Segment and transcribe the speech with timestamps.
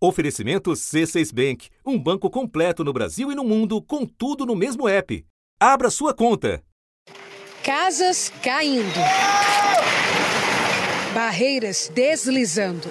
[0.00, 4.88] Oferecimento C6 Bank, um banco completo no Brasil e no mundo, com tudo no mesmo
[4.88, 5.26] app.
[5.58, 6.62] Abra sua conta.
[7.64, 9.00] Casas caindo.
[11.12, 12.88] Barreiras deslizando.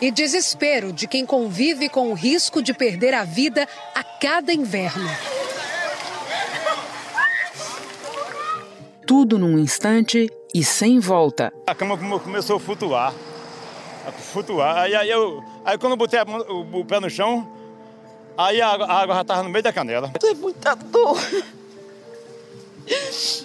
[0.00, 5.08] E desespero de quem convive com o risco de perder a vida a cada inverno.
[9.06, 11.52] Tudo num instante e sem volta.
[11.64, 13.14] A cama começou a flutuar.
[14.06, 14.78] A flutuar.
[14.78, 17.46] Aí, aí, eu, aí quando eu botei a, o, o, pé no chão,
[18.36, 20.10] aí a, a água já estava no meio da canela.
[20.22, 21.18] É muita dor.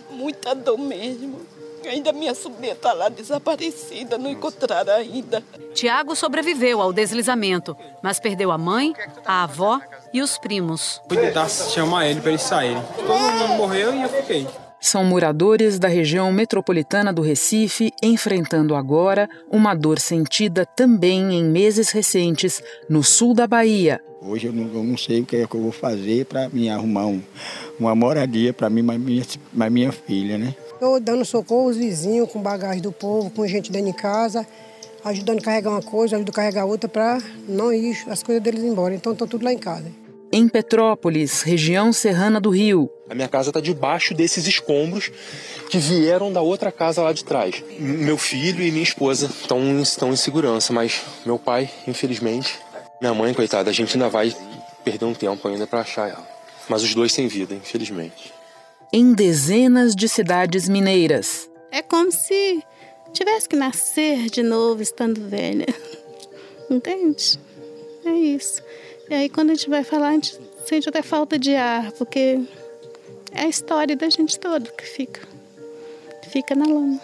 [0.10, 1.40] Muita dor mesmo.
[1.86, 5.44] Ainda minha sobrinha está lá desaparecida, não encontraram ainda.
[5.74, 8.94] Tiago sobreviveu ao deslizamento, mas perdeu a mãe,
[9.24, 9.80] a avó
[10.14, 11.02] e os primos.
[11.08, 12.84] Fui tentar chamar ele para eles saírem.
[12.96, 14.48] Todo mundo morreu e eu fiquei.
[14.80, 21.90] São moradores da região metropolitana do Recife enfrentando agora uma dor sentida também em meses
[21.90, 24.00] recentes no sul da Bahia.
[24.22, 26.70] Hoje eu não, eu não sei o que, é que eu vou fazer para me
[26.70, 27.22] arrumar um,
[27.80, 30.56] uma moradia para mim e minha, minha filha, né?
[30.80, 34.46] Eu dando socorro aos vizinhos, com bagagem do povo, com gente dentro de casa,
[35.04, 38.64] ajudando a carregar uma coisa, ajudando a carregar outra para não ir as coisas deles
[38.64, 38.94] embora.
[38.94, 40.07] Então estou tudo lá em casa
[40.38, 42.92] em Petrópolis, região serrana do Rio.
[43.10, 45.10] A minha casa está debaixo desses escombros
[45.68, 47.64] que vieram da outra casa lá de trás.
[47.80, 52.56] Meu filho e minha esposa estão, estão em segurança, mas meu pai, infelizmente,
[53.02, 54.36] minha mãe, coitada, a gente ainda vai
[54.84, 56.28] perder um tempo ainda para achar ela.
[56.70, 58.32] Mas os dois sem vida, infelizmente.
[58.94, 61.50] Em dezenas de cidades mineiras.
[61.72, 62.64] É como se
[63.12, 65.66] tivesse que nascer de novo estando velha.
[66.70, 67.40] Entende?
[68.06, 68.62] É isso.
[69.10, 72.42] E aí quando a gente vai falar, a gente sente até falta de ar, porque
[73.32, 75.22] é a história da gente toda que fica.
[76.30, 77.00] Fica na lama.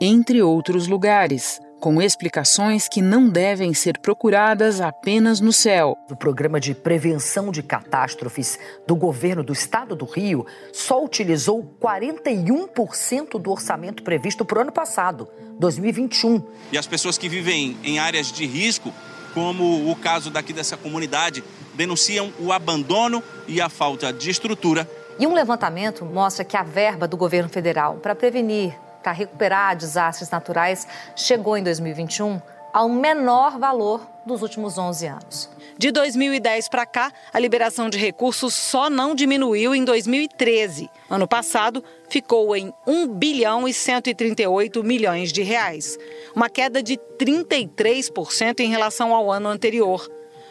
[0.00, 5.98] Entre outros lugares, com explicações que não devem ser procuradas apenas no céu.
[6.10, 13.38] O programa de prevenção de catástrofes do governo do estado do Rio só utilizou 41%
[13.38, 16.42] do orçamento previsto para o ano passado, 2021.
[16.72, 18.90] E as pessoas que vivem em áreas de risco
[19.34, 21.42] como o caso daqui dessa comunidade,
[21.74, 24.88] denunciam o abandono e a falta de estrutura.
[25.18, 30.30] E um levantamento mostra que a verba do governo federal para prevenir, para recuperar desastres
[30.30, 32.40] naturais, chegou em 2021
[32.72, 35.50] ao menor valor dos últimos 11 anos.
[35.76, 40.88] De 2010 para cá, a liberação de recursos só não diminuiu em 2013.
[41.10, 45.98] Ano passado, ficou em 1 bilhão e 138 milhões de reais,
[46.34, 50.08] uma queda de 33% em relação ao ano anterior.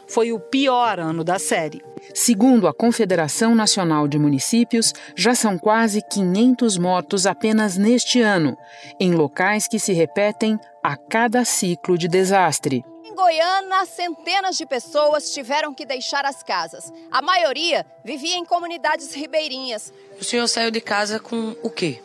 [0.08, 1.82] Foi o pior ano da série.
[2.14, 8.58] Segundo a Confederação Nacional de Municípios, já são quase 500 mortos apenas neste ano,
[9.00, 12.84] em locais que se repetem a cada ciclo de desastre.
[13.06, 16.90] Em Goiânia, centenas de pessoas tiveram que deixar as casas.
[17.12, 19.92] A maioria vivia em comunidades ribeirinhas.
[20.18, 22.02] O senhor saiu de casa com o quê?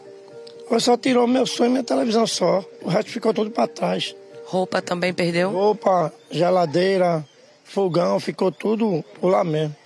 [0.68, 2.64] Eu só tirou meu sonho e minha televisão só.
[2.82, 4.12] O resto ficou tudo para trás.
[4.44, 5.50] Roupa também perdeu?
[5.50, 7.24] Roupa, geladeira,
[7.62, 9.76] fogão, ficou tudo por lá mesmo.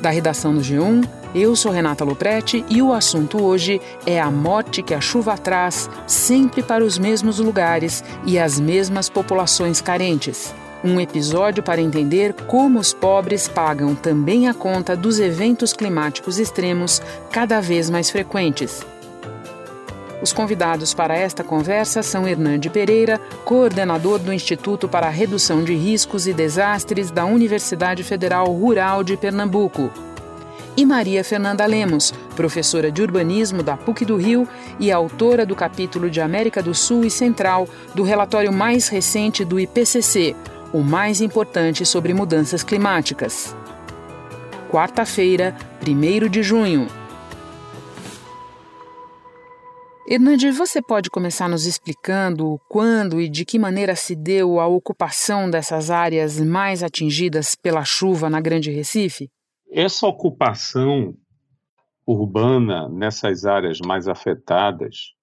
[0.00, 4.82] Da redação do G1, eu sou Renata Loprete e o assunto hoje é a morte
[4.82, 10.52] que a chuva traz, sempre para os mesmos lugares e as mesmas populações carentes.
[10.82, 17.00] Um episódio para entender como os pobres pagam também a conta dos eventos climáticos extremos
[17.30, 18.84] cada vez mais frequentes.
[20.22, 25.74] Os convidados para esta conversa são Hernande Pereira, coordenador do Instituto para a Redução de
[25.74, 29.90] Riscos e Desastres da Universidade Federal Rural de Pernambuco
[30.76, 34.48] e Maria Fernanda Lemos, professora de urbanismo da PUC do Rio
[34.78, 39.58] e autora do capítulo de América do Sul e Central do relatório mais recente do
[39.58, 40.34] IPCC,
[40.72, 43.54] o mais importante sobre mudanças climáticas.
[44.70, 46.86] Quarta-feira, 1 de junho.
[50.06, 55.48] Hernande, você pode começar nos explicando quando e de que maneira se deu a ocupação
[55.48, 59.30] dessas áreas mais atingidas pela chuva na Grande Recife?
[59.70, 61.14] Essa ocupação
[62.06, 65.14] urbana nessas áreas mais afetadas,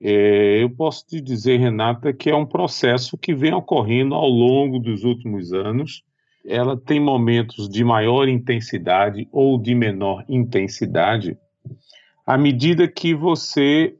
[0.00, 4.78] é, eu posso te dizer, Renata, que é um processo que vem ocorrendo ao longo
[4.78, 6.02] dos últimos anos.
[6.44, 11.38] Ela tem momentos de maior intensidade ou de menor intensidade,
[12.26, 13.96] à medida que você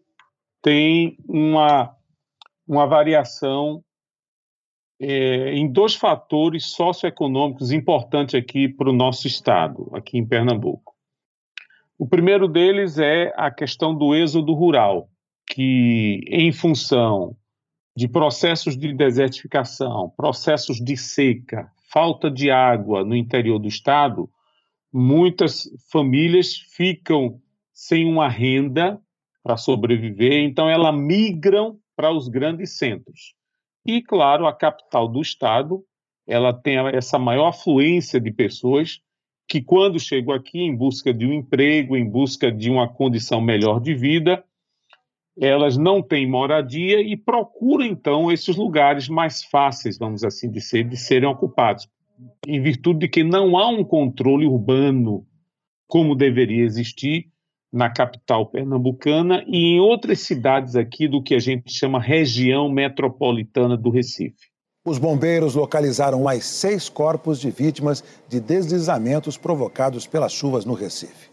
[0.61, 1.95] tem uma,
[2.67, 3.85] uma variação
[5.01, 10.95] é, em dois fatores socioeconômicos importantes aqui para o nosso estado, aqui em Pernambuco.
[11.99, 15.09] O primeiro deles é a questão do êxodo rural.
[15.47, 17.37] que, em função
[17.97, 24.31] de processos de desertificação, processos de seca, falta de água no interior do estado,
[24.91, 27.39] muitas famílias ficam
[27.73, 28.99] sem uma renda
[29.43, 33.35] para sobreviver, então elas migram para os grandes centros.
[33.87, 35.85] E, claro, a capital do estado,
[36.27, 39.01] ela tem essa maior afluência de pessoas
[39.49, 43.81] que, quando chegam aqui em busca de um emprego, em busca de uma condição melhor
[43.81, 44.45] de vida,
[45.39, 50.97] elas não têm moradia e procuram, então, esses lugares mais fáceis, vamos assim dizer, de
[50.97, 51.89] serem ocupados,
[52.47, 55.27] em virtude de que não há um controle urbano
[55.89, 57.33] como deveria existir
[57.73, 63.77] na capital pernambucana e em outras cidades aqui do que a gente chama região metropolitana
[63.77, 64.53] do Recife.
[64.85, 71.31] Os bombeiros localizaram mais seis corpos de vítimas de deslizamentos provocados pelas chuvas no Recife.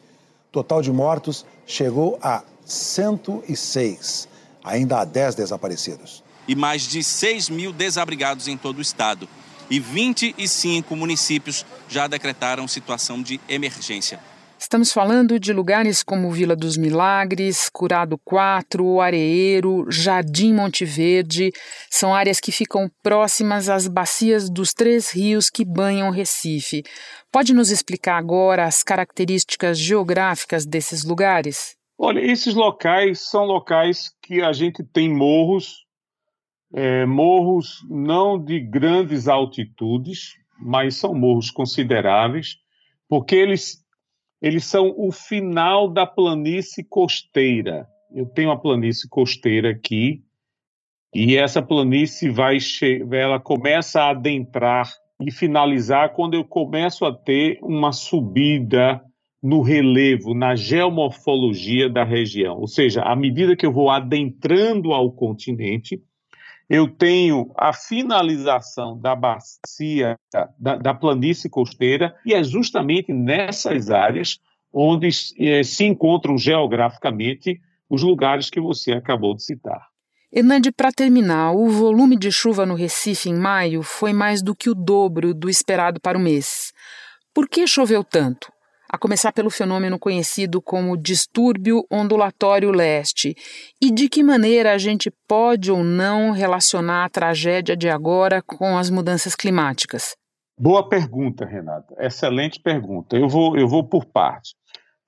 [0.50, 4.30] O total de mortos chegou a 106.
[4.64, 6.24] Ainda há 10 desaparecidos.
[6.48, 9.28] E mais de 6 mil desabrigados em todo o estado.
[9.70, 14.20] E 25 municípios já decretaram situação de emergência.
[14.60, 21.50] Estamos falando de lugares como Vila dos Milagres, Curado 4, Areeiro, Jardim Monte Verde.
[21.90, 26.84] São áreas que ficam próximas às bacias dos três rios que banham Recife.
[27.32, 31.78] Pode nos explicar agora as características geográficas desses lugares?
[31.98, 35.86] Olha, esses locais são locais que a gente tem morros,
[36.74, 42.58] é, morros não de grandes altitudes, mas são morros consideráveis,
[43.08, 43.78] porque eles,
[44.42, 47.88] eles são o final da planície costeira.
[48.14, 50.24] Eu tenho a planície costeira aqui,
[51.14, 52.58] e essa planície vai
[53.12, 54.90] ela começa a adentrar
[55.22, 59.02] e finalizar quando eu começo a ter uma subida
[59.42, 62.58] no relevo, na geomorfologia da região.
[62.58, 66.02] Ou seja, à medida que eu vou adentrando ao continente,
[66.70, 70.16] eu tenho a finalização da bacia,
[70.60, 74.40] da, da planície costeira, e é justamente nessas áreas
[74.72, 79.88] onde eh, se encontram geograficamente os lugares que você acabou de citar.
[80.32, 84.70] Hernande, para terminar, o volume de chuva no Recife em maio foi mais do que
[84.70, 86.72] o dobro do esperado para o mês.
[87.34, 88.52] Por que choveu tanto?
[88.90, 93.36] A começar pelo fenômeno conhecido como distúrbio ondulatório leste,
[93.80, 98.78] e de que maneira a gente pode ou não relacionar a tragédia de agora com
[98.78, 100.16] as mudanças climáticas?
[100.60, 101.96] Boa pergunta, Renata.
[102.00, 103.16] Excelente pergunta.
[103.16, 104.56] Eu vou, eu vou por parte.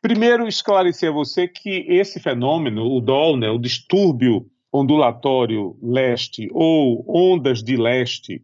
[0.01, 7.03] Primeiro, esclarecer a você que esse fenômeno, o DOL, né, o distúrbio ondulatório leste ou
[7.07, 8.41] ondas de leste,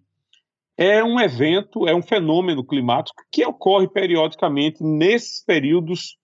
[0.77, 6.17] é um evento, é um fenômeno climático que ocorre periodicamente nesses períodos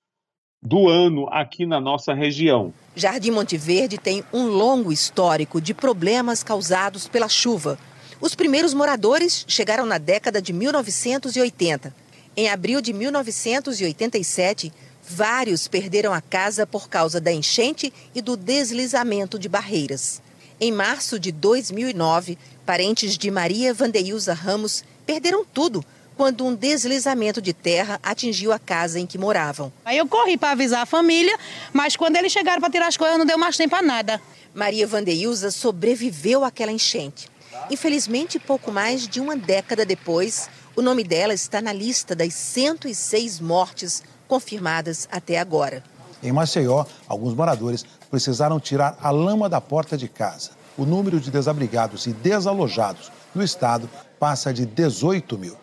[0.61, 2.73] do ano aqui na nossa região.
[2.95, 7.77] Jardim Monte Verde tem um longo histórico de problemas causados pela chuva.
[8.21, 11.93] Os primeiros moradores chegaram na década de 1980.
[12.37, 14.71] Em abril de 1987,
[15.03, 20.21] vários perderam a casa por causa da enchente e do deslizamento de barreiras.
[20.61, 25.83] Em março de 2009, Parentes de Maria Vandeilza Ramos perderam tudo
[26.15, 29.71] quando um deslizamento de terra atingiu a casa em que moravam.
[29.83, 31.37] Aí eu corri para avisar a família,
[31.73, 34.21] mas quando eles chegaram para tirar as coisas, não deu mais tempo para nada.
[34.55, 37.27] Maria Vandeilza sobreviveu àquela enchente.
[37.69, 43.41] Infelizmente, pouco mais de uma década depois, o nome dela está na lista das 106
[43.41, 45.83] mortes confirmadas até agora.
[46.21, 51.31] Em Maceió, alguns moradores precisaram tirar a lama da porta de casa o número de
[51.31, 53.89] desabrigados e desalojados no estado
[54.19, 55.55] passa de 18 mil.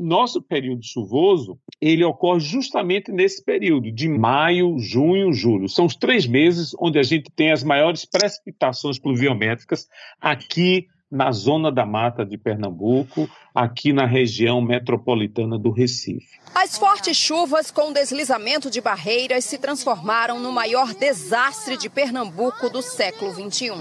[0.00, 5.68] Nosso período chuvoso, ele ocorre justamente nesse período, de maio, junho, julho.
[5.68, 9.88] São os três meses onde a gente tem as maiores precipitações pluviométricas
[10.20, 16.38] aqui na zona da mata de Pernambuco, aqui na região metropolitana do Recife.
[16.54, 22.82] As fortes chuvas com deslizamento de barreiras se transformaram no maior desastre de Pernambuco do
[22.82, 23.72] século XXI.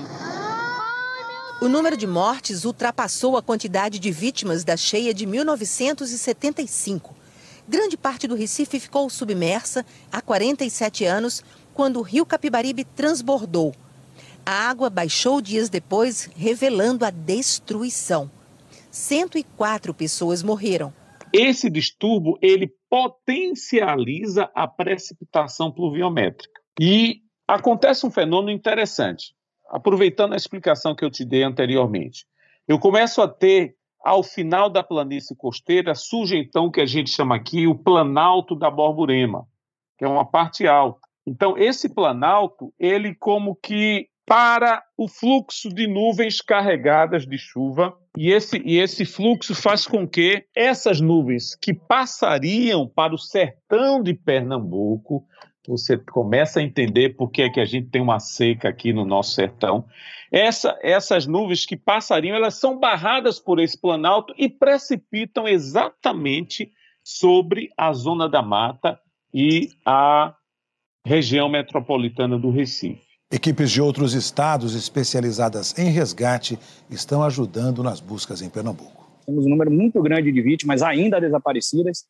[1.59, 7.15] O número de mortes ultrapassou a quantidade de vítimas da cheia de 1975.
[7.67, 13.73] Grande parte do Recife ficou submersa há 47 anos, quando o rio Capibaribe transbordou.
[14.45, 18.29] A água baixou dias depois, revelando a destruição.
[18.91, 20.93] 104 pessoas morreram.
[21.33, 26.61] Esse distúrbio ele potencializa a precipitação pluviométrica.
[26.79, 29.35] E acontece um fenômeno interessante
[29.69, 32.25] aproveitando a explicação que eu te dei anteriormente,
[32.67, 37.09] eu começo a ter, ao final da planície costeira, surge então o que a gente
[37.09, 39.45] chama aqui o planalto da Borborema,
[39.97, 40.99] que é uma parte alta.
[41.25, 47.97] Então, esse planalto, ele como que para o fluxo de nuvens carregadas de chuva.
[48.17, 54.03] E esse, e esse fluxo faz com que essas nuvens que passariam para o sertão
[54.03, 55.25] de Pernambuco,
[55.67, 59.05] você começa a entender por que, é que a gente tem uma seca aqui no
[59.05, 59.85] nosso sertão.
[60.31, 66.71] Essa, essas nuvens que passariam, elas são barradas por esse planalto e precipitam exatamente
[67.03, 68.99] sobre a zona da mata
[69.33, 70.33] e a
[71.05, 73.01] região metropolitana do Recife.
[73.31, 76.57] Equipes de outros estados especializadas em resgate
[76.89, 79.05] estão ajudando nas buscas em Pernambuco.
[79.25, 82.05] Temos um número muito grande de vítimas ainda desaparecidas,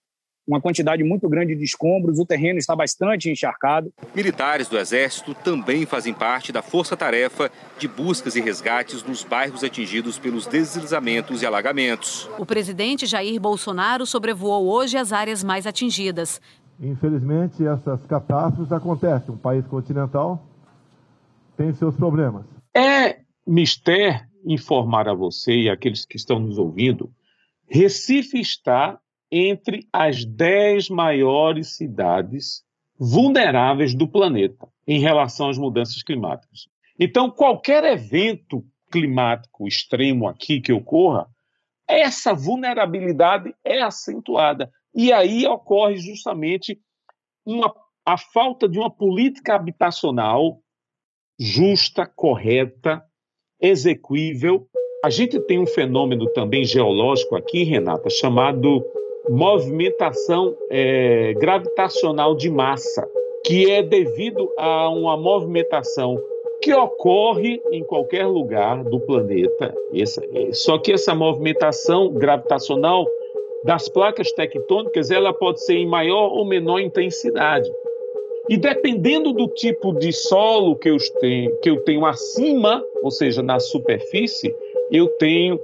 [0.47, 3.91] uma quantidade muito grande de escombros, o terreno está bastante encharcado.
[4.15, 10.17] Militares do Exército também fazem parte da força-tarefa de buscas e resgates nos bairros atingidos
[10.17, 12.29] pelos deslizamentos e alagamentos.
[12.37, 16.39] O presidente Jair Bolsonaro sobrevoou hoje as áreas mais atingidas.
[16.79, 19.33] Infelizmente, essas catástrofes acontecem.
[19.33, 20.41] Um país continental
[21.57, 22.45] tem seus problemas.
[22.73, 27.11] É mister informar a você e aqueles que estão nos ouvindo,
[27.69, 28.97] Recife está
[29.31, 32.63] entre as dez maiores cidades
[32.99, 36.67] vulneráveis do planeta em relação às mudanças climáticas.
[36.99, 41.27] Então, qualquer evento climático extremo aqui que ocorra,
[41.87, 44.71] essa vulnerabilidade é acentuada.
[44.93, 46.79] E aí ocorre justamente
[47.45, 47.73] uma,
[48.05, 50.59] a falta de uma política habitacional
[51.39, 53.03] justa, correta,
[53.61, 54.67] execuível.
[55.03, 58.83] A gente tem um fenômeno também geológico aqui, Renata, chamado
[59.29, 63.07] movimentação é, gravitacional de massa,
[63.45, 66.17] que é devido a uma movimentação
[66.61, 69.73] que ocorre em qualquer lugar do planeta.
[69.93, 73.07] Essa, é, só que essa movimentação gravitacional
[73.63, 77.69] das placas tectônicas ela pode ser em maior ou menor intensidade.
[78.49, 83.43] E dependendo do tipo de solo que eu tenho, que eu tenho acima, ou seja,
[83.43, 84.55] na superfície,
[84.89, 85.59] eu tenho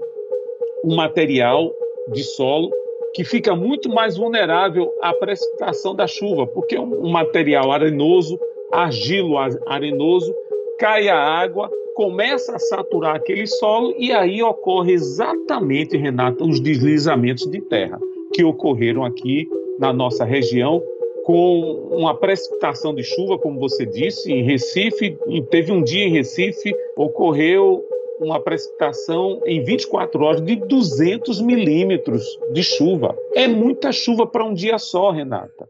[0.84, 1.72] um material
[2.12, 2.70] de solo
[3.14, 8.40] que fica muito mais vulnerável à precipitação da chuva, porque é um material arenoso,
[8.72, 10.34] argilo arenoso,
[10.80, 17.46] cai a água, começa a saturar aquele solo e aí ocorre exatamente, Renata, os deslizamentos
[17.46, 18.00] de terra
[18.34, 19.48] que ocorreram aqui
[19.80, 20.82] na nossa região
[21.24, 25.18] com uma precipitação de chuva, como você disse, em Recife,
[25.50, 27.86] teve um dia em Recife, ocorreu
[28.24, 33.16] uma precipitação em 24 horas de 200 milímetros de chuva.
[33.36, 35.68] É muita chuva para um dia só, Renata.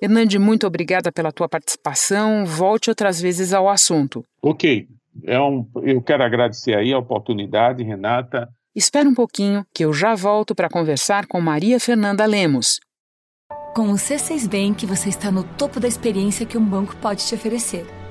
[0.00, 2.44] Hernande, muito obrigada pela tua participação.
[2.44, 4.24] Volte outras vezes ao assunto.
[4.42, 4.86] Ok.
[5.24, 8.48] É um, eu quero agradecer aí a oportunidade, Renata.
[8.74, 12.80] Espera um pouquinho que eu já volto para conversar com Maria Fernanda Lemos.
[13.74, 17.34] Com o C6 Bank, você está no topo da experiência que um banco pode te
[17.34, 17.86] oferecer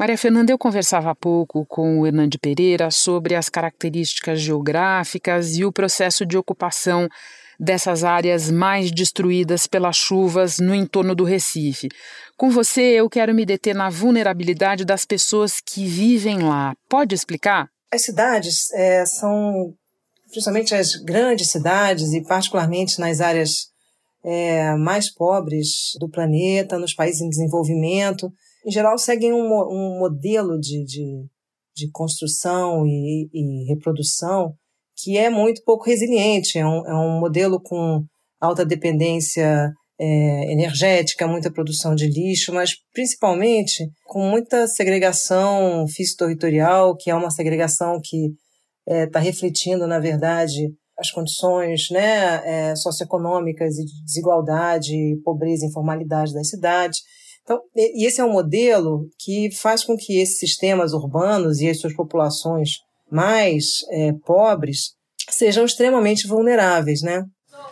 [0.00, 5.64] Maria Fernanda, eu conversava há pouco com o Hernande Pereira sobre as características geográficas e
[5.66, 7.06] o processo de ocupação
[7.58, 11.90] dessas áreas mais destruídas pelas chuvas no entorno do Recife.
[12.34, 16.74] Com você, eu quero me deter na vulnerabilidade das pessoas que vivem lá.
[16.88, 17.68] Pode explicar?
[17.92, 19.74] As cidades é, são,
[20.30, 23.66] principalmente as grandes cidades, e particularmente nas áreas
[24.24, 28.32] é, mais pobres do planeta, nos países em desenvolvimento,
[28.66, 31.26] em geral, seguem um, um modelo de, de,
[31.74, 34.54] de construção e, e, reprodução
[34.96, 36.58] que é muito pouco resiliente.
[36.58, 38.04] É um, é um modelo com
[38.40, 47.10] alta dependência é, energética, muita produção de lixo, mas principalmente com muita segregação físico-territorial, que
[47.10, 48.32] é uma segregação que
[48.86, 55.68] está é, refletindo, na verdade, as condições né, é, socioeconômicas e de desigualdade, pobreza e
[55.68, 57.00] informalidade das cidades.
[57.50, 61.80] Então, e esse é um modelo que faz com que esses sistemas urbanos e as
[61.80, 62.78] suas populações
[63.10, 64.92] mais é, pobres
[65.28, 67.24] sejam extremamente vulneráveis, né?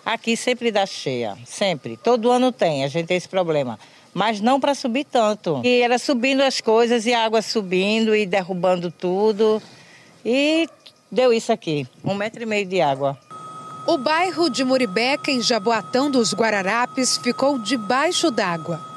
[0.05, 1.97] Aqui sempre dá cheia, sempre.
[1.97, 3.79] Todo ano tem, a gente tem esse problema.
[4.13, 5.61] Mas não para subir tanto.
[5.63, 9.63] E era subindo as coisas e a água subindo e derrubando tudo.
[10.25, 10.69] E
[11.09, 13.17] deu isso aqui, um metro e meio de água.
[13.87, 18.88] O bairro de Muribeca, em Jaboatão dos Guararapes, ficou debaixo d'água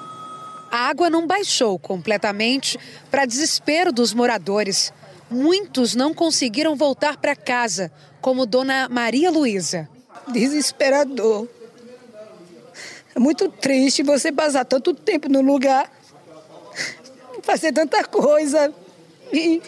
[0.71, 2.79] a água não baixou completamente
[3.11, 4.93] para desespero dos moradores.
[5.29, 9.87] muitos não conseguiram voltar para casa, como Dona Maria Luísa.
[10.27, 11.47] Desesperador.
[13.15, 15.91] É muito triste você passar tanto tempo no lugar,
[17.43, 18.73] fazer tanta coisa
[19.33, 19.61] e,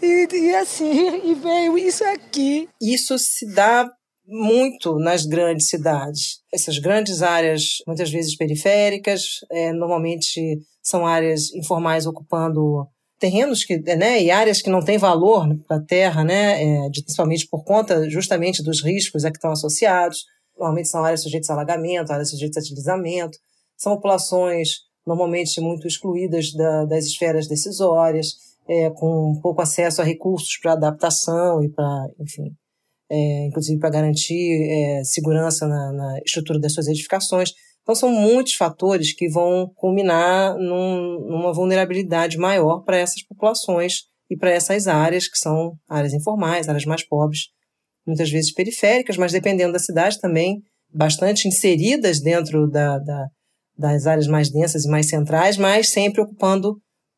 [0.00, 2.68] e, e assim, e veio isso aqui.
[2.80, 3.88] Isso se dá
[4.26, 6.40] muito nas grandes cidades.
[6.52, 12.86] Essas grandes áreas, muitas vezes periféricas, é, normalmente são áreas informais ocupando
[13.18, 17.46] terrenos que, né, e áreas que não têm valor para a terra, né, é, principalmente
[17.48, 20.24] por conta justamente dos riscos a que estão associados.
[20.56, 23.38] Normalmente são áreas sujeitas a alagamento, áreas sujeitas a deslizamento.
[23.76, 28.34] São populações normalmente muito excluídas da, das esferas decisórias,
[28.68, 32.54] é, com pouco acesso a recursos para adaptação e para, enfim,
[33.12, 37.50] é, inclusive para garantir é, segurança na, na, estrutura das suas edificações.
[37.82, 44.36] Então, são muitos fatores que vão culminar num, numa vulnerabilidade maior para essas populações e
[44.36, 47.48] para essas áreas, que são áreas informais, áreas mais pobres,
[48.06, 50.62] muitas vezes periféricas, mas dependendo da cidade também,
[50.94, 53.26] bastante inseridas dentro da, da
[53.76, 56.76] das áreas mais densas e mais centrais, mas sempre ocupando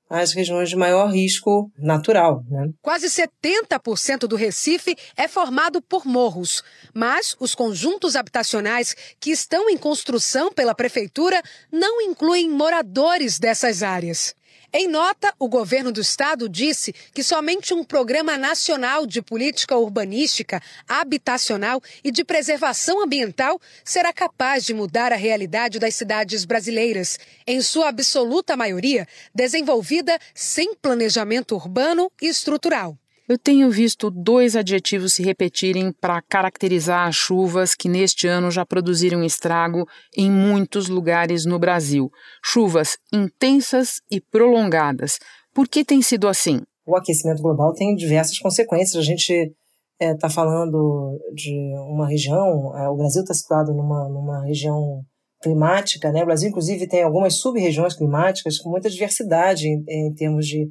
[0.08, 2.44] as regiões de maior risco natural.
[2.49, 2.70] Né?
[2.82, 9.76] Quase 70% do Recife é formado por morros, mas os conjuntos habitacionais que estão em
[9.76, 11.42] construção pela prefeitura
[11.73, 14.34] não incluem moradores dessas áreas.
[14.76, 20.60] Em nota, o governo do estado disse que somente um programa nacional de política urbanística,
[20.88, 27.62] habitacional e de preservação ambiental será capaz de mudar a realidade das cidades brasileiras, em
[27.62, 32.98] sua absoluta maioria desenvolvida sem planejamento urbano e estrutural.
[33.26, 38.66] Eu tenho visto dois adjetivos se repetirem para caracterizar as chuvas que neste ano já
[38.66, 42.10] produziram estrago em muitos lugares no Brasil.
[42.44, 45.18] Chuvas intensas e prolongadas.
[45.54, 46.60] Por que tem sido assim?
[46.86, 49.02] O aquecimento global tem diversas consequências.
[49.02, 49.54] A gente está
[50.00, 51.54] é, tá falando de
[51.88, 55.00] uma região, é, o Brasil está situado numa, numa região
[55.42, 56.22] climática, né?
[56.22, 60.68] O Brasil, inclusive, tem algumas sub-regiões climáticas com muita diversidade em, em termos de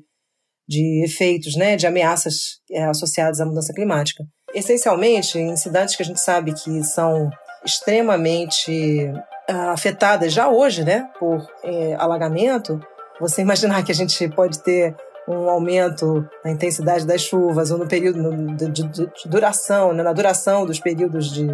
[0.67, 2.35] de efeitos, né, de ameaças
[2.71, 4.23] é, associadas à mudança climática.
[4.53, 7.29] Essencialmente, em cidades que a gente sabe que são
[7.65, 9.11] extremamente
[9.49, 12.79] uh, afetadas já hoje, né, por é, alagamento,
[13.19, 14.95] você imaginar que a gente pode ter
[15.27, 20.03] um aumento na intensidade das chuvas ou no período no, de, de, de, duração, né,
[20.03, 21.47] na duração dos períodos de,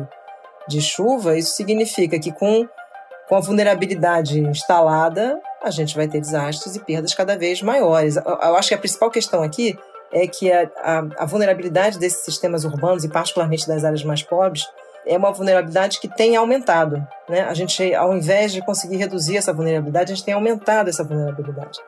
[0.67, 2.67] de chuva, isso significa que com,
[3.27, 8.15] com a vulnerabilidade instalada, a gente vai ter desastres e perdas cada vez maiores.
[8.15, 9.77] Eu acho que a principal questão aqui
[10.11, 14.67] é que a, a, a, vulnerabilidade desses sistemas urbanos, e particularmente das áreas mais pobres,
[15.05, 17.05] é uma vulnerabilidade que tem aumentado.
[17.27, 17.41] Né?
[17.41, 21.79] A gente, ao invés de conseguir reduzir essa vulnerabilidade, a gente tem aumentado essa vulnerabilidade.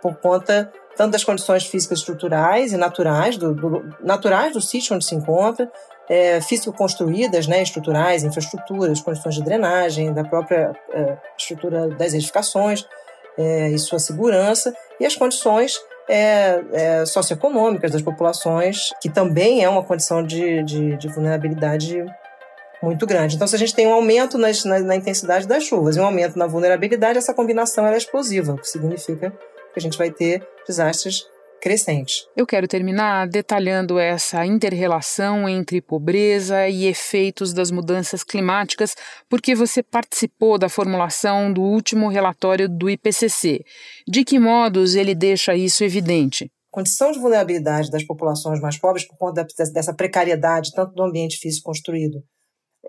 [0.00, 5.04] Por conta tanto das condições físicas estruturais e naturais do, do naturais do sítio onde
[5.04, 5.70] se encontra,
[6.08, 12.86] é, físico-construídas, né, estruturais, infraestruturas, condições de drenagem, da própria é, estrutura das edificações,
[13.38, 19.68] é, e sua segurança, e as condições é, é, socioeconômicas das populações, que também é
[19.68, 22.04] uma condição de, de, de vulnerabilidade
[22.82, 23.36] muito grande.
[23.36, 26.04] Então, se a gente tem um aumento nas, na, na, intensidade das chuvas e um
[26.04, 30.46] aumento na vulnerabilidade, essa combinação é explosiva, o que significa que a gente vai ter
[30.66, 31.24] desastres
[31.62, 32.26] crescente.
[32.36, 38.96] Eu quero terminar detalhando essa interrelação entre pobreza e efeitos das mudanças climáticas,
[39.28, 43.64] porque você participou da formulação do último relatório do IPCC.
[44.08, 46.50] De que modos ele deixa isso evidente?
[46.68, 51.66] Condição de vulnerabilidade das populações mais pobres por conta dessa precariedade, tanto do ambiente físico
[51.66, 52.24] construído,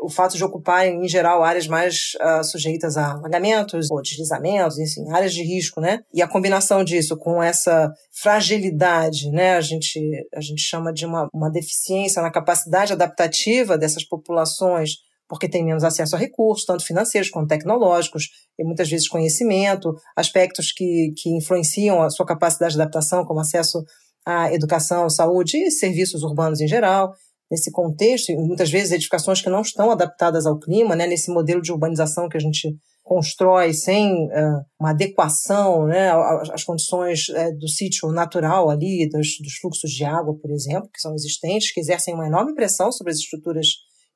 [0.01, 5.09] o fato de ocupar, em geral, áreas mais uh, sujeitas a alagamentos ou deslizamentos, enfim,
[5.11, 6.01] áreas de risco, né?
[6.13, 9.55] E a combinação disso com essa fragilidade, né?
[9.55, 9.99] A gente,
[10.33, 15.83] a gente chama de uma, uma deficiência na capacidade adaptativa dessas populações porque tem menos
[15.83, 18.29] acesso a recursos, tanto financeiros quanto tecnológicos,
[18.59, 23.83] e muitas vezes conhecimento, aspectos que, que influenciam a sua capacidade de adaptação, como acesso
[24.23, 27.15] à educação, saúde e serviços urbanos em geral
[27.53, 31.61] nesse contexto, e muitas vezes edificações que não estão adaptadas ao clima, né, nesse modelo
[31.61, 36.11] de urbanização que a gente constrói sem uh, uma adequação né,
[36.51, 40.99] às condições uh, do sítio natural ali, dos, dos, fluxos de água, por exemplo, que
[40.99, 43.67] são existentes, que exercem uma enorme pressão sobre as estruturas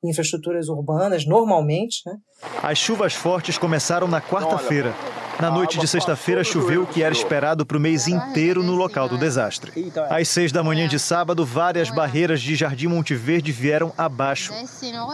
[0.02, 2.02] infraestruturas urbanas, normalmente.
[2.06, 2.16] Né?
[2.62, 4.94] As chuvas fortes começaram na quarta-feira.
[5.40, 9.08] Na noite de sexta-feira choveu o que era esperado para o mês inteiro no local
[9.08, 9.92] do desastre.
[10.10, 14.52] Às seis da manhã de sábado, várias barreiras de Jardim Monte Verde vieram abaixo.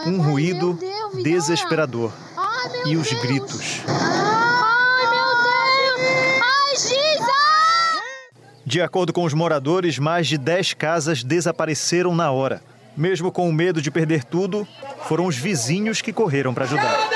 [0.07, 0.79] Um ruído
[1.23, 2.11] desesperador.
[2.85, 3.81] E os gritos.
[8.65, 12.63] De acordo com os moradores, mais de 10 casas desapareceram na hora.
[12.97, 14.67] Mesmo com o medo de perder tudo,
[15.03, 17.14] foram os vizinhos que correram para ajudar.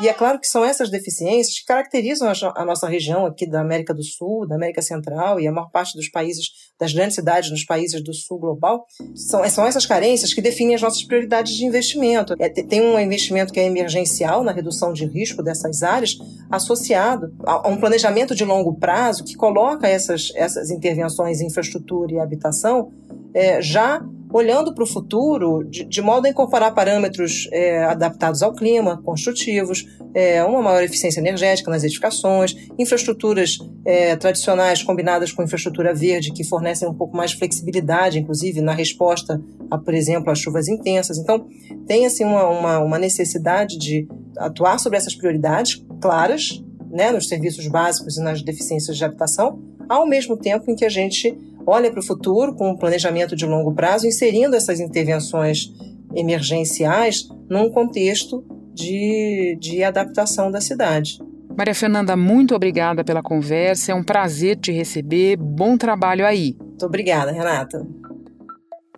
[0.00, 3.94] E é claro que são essas deficiências que caracterizam a nossa região aqui da América
[3.94, 7.64] do Sul, da América Central e a maior parte dos países, das grandes cidades nos
[7.64, 8.84] países do Sul global.
[9.14, 12.34] São, são essas carências que definem as nossas prioridades de investimento.
[12.40, 16.16] É, tem um investimento que é emergencial na redução de risco dessas áreas,
[16.50, 22.12] associado a, a um planejamento de longo prazo que coloca essas, essas intervenções em infraestrutura
[22.12, 22.90] e habitação
[23.34, 24.00] é, já
[24.32, 29.86] olhando para o futuro, de, de, modo a incorporar parâmetros é, adaptados ao clima, construtivos,
[30.12, 36.42] é, uma maior eficiência energética nas edificações, infraestruturas é, tradicionais combinadas com infraestrutura verde, que
[36.42, 41.16] fornecem um pouco mais de flexibilidade, inclusive na resposta, a, por exemplo, às chuvas intensas.
[41.16, 41.46] Então,
[41.86, 47.68] tem assim, uma, uma, uma necessidade de atuar sobre essas prioridades claras, né, nos serviços
[47.68, 51.36] básicos e nas deficiências de habitação, ao mesmo tempo em que a gente
[51.66, 55.72] olha para o futuro com um planejamento de longo prazo, inserindo essas intervenções
[56.14, 61.18] emergenciais num contexto de, de adaptação da cidade.
[61.56, 63.92] Maria Fernanda, muito obrigada pela conversa.
[63.92, 65.36] É um prazer te receber.
[65.36, 66.56] Bom trabalho aí.
[66.58, 67.86] Muito obrigada, Renata.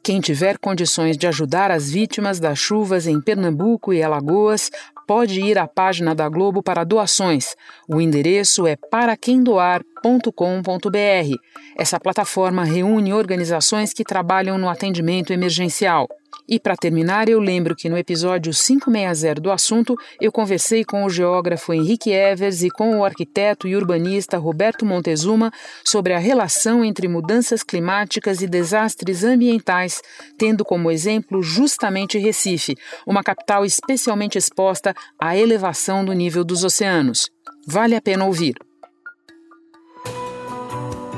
[0.02, 4.70] Quem tiver condições de ajudar as vítimas das chuvas em Pernambuco e Alagoas,
[5.06, 7.54] pode ir à página da Globo para doações.
[7.88, 11.36] O endereço é paraquemdoar.com.br.
[11.78, 16.08] Essa plataforma reúne organizações que trabalham no atendimento emergencial.
[16.48, 21.10] E para terminar, eu lembro que no episódio 560 do assunto, eu conversei com o
[21.10, 25.52] geógrafo Henrique Evers e com o arquiteto e urbanista Roberto Montezuma
[25.84, 30.00] sobre a relação entre mudanças climáticas e desastres ambientais,
[30.38, 37.28] tendo como exemplo justamente Recife, uma capital especialmente exposta à elevação do nível dos oceanos.
[37.66, 38.54] Vale a pena ouvir.